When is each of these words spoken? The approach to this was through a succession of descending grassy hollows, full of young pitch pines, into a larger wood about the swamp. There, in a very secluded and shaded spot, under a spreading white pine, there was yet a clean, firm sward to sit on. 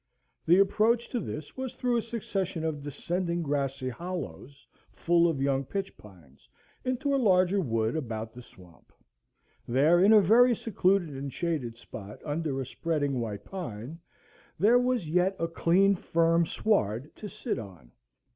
The 0.47 0.57
approach 0.57 1.09
to 1.09 1.19
this 1.19 1.55
was 1.55 1.75
through 1.75 1.97
a 1.97 2.01
succession 2.01 2.63
of 2.63 2.81
descending 2.81 3.43
grassy 3.43 3.89
hollows, 3.89 4.65
full 4.91 5.27
of 5.27 5.43
young 5.43 5.63
pitch 5.63 5.95
pines, 5.95 6.49
into 6.83 7.13
a 7.13 7.21
larger 7.21 7.61
wood 7.61 7.95
about 7.95 8.33
the 8.33 8.41
swamp. 8.41 8.91
There, 9.67 9.99
in 10.03 10.11
a 10.11 10.19
very 10.19 10.55
secluded 10.55 11.09
and 11.09 11.31
shaded 11.31 11.77
spot, 11.77 12.17
under 12.25 12.59
a 12.59 12.65
spreading 12.65 13.19
white 13.19 13.45
pine, 13.45 13.99
there 14.57 14.79
was 14.79 15.07
yet 15.07 15.35
a 15.37 15.47
clean, 15.47 15.93
firm 15.95 16.47
sward 16.47 17.15
to 17.17 17.29
sit 17.29 17.59
on. 17.59 17.91